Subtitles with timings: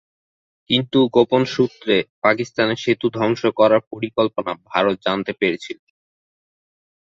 [0.69, 1.95] কিন্তু গোপন সুত্রে
[2.21, 5.79] পাকিস্তানের সেতু ধ্বংস করার পরিকল্পনা ভারতে জানতে পেরেছিল।